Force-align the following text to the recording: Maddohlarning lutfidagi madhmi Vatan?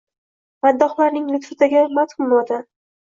Maddohlarning 0.65 1.29
lutfidagi 1.35 1.85
madhmi 1.99 2.31
Vatan? 2.33 2.67